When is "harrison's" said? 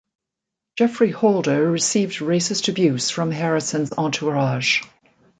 3.29-3.91